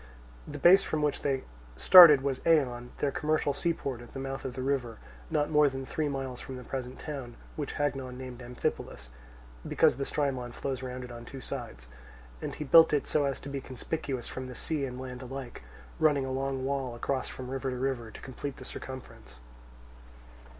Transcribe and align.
The 0.47 0.57
base 0.57 0.81
from 0.81 1.03
which 1.03 1.21
they 1.21 1.43
started 1.77 2.21
was 2.21 2.39
Eion, 2.39 2.87
their 2.97 3.11
commercial 3.11 3.53
seaport 3.53 4.01
at 4.01 4.13
the 4.13 4.19
mouth 4.19 4.45
of 4.45 4.55
the 4.55 4.63
river, 4.63 4.97
not 5.29 5.51
more 5.51 5.69
than 5.69 5.85
three 5.85 6.09
miles 6.09 6.41
from 6.41 6.55
the 6.57 6.63
present 6.63 6.97
town, 6.97 7.35
which 7.55 7.73
Hagnon 7.75 8.17
named 8.17 8.41
Amphipolis, 8.41 9.09
because 9.67 9.97
the 9.97 10.05
Strymon 10.07 10.53
flows 10.53 10.81
round 10.81 11.03
it 11.03 11.11
on 11.11 11.23
two 11.23 11.39
sides, 11.39 11.87
and 12.41 12.55
he 12.55 12.63
built 12.63 12.93
it 12.93 13.05
so 13.05 13.25
as 13.25 13.39
to 13.41 13.49
be 13.49 13.61
conspicuous 13.61 14.27
from 14.27 14.47
the 14.47 14.55
sea 14.55 14.85
and 14.85 14.99
land 14.99 15.21
alike, 15.21 15.61
running 15.99 16.25
a 16.25 16.31
long 16.31 16.65
wall 16.65 16.95
across 16.95 17.29
from 17.29 17.51
river 17.51 17.69
to 17.69 17.77
river, 17.77 18.09
to 18.09 18.21
complete 18.21 18.57
the 18.57 18.65
circumference. 18.65 19.35